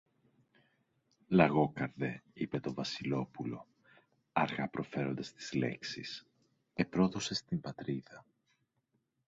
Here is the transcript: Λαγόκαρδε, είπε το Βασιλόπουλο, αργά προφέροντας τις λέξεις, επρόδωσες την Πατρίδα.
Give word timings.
Λαγόκαρδε, 1.27 2.23
είπε 2.33 2.59
το 2.59 2.73
Βασιλόπουλο, 2.73 3.67
αργά 4.31 4.67
προφέροντας 4.69 5.33
τις 5.33 5.53
λέξεις, 5.53 6.27
επρόδωσες 6.73 7.43
την 7.43 7.61
Πατρίδα. 7.61 8.25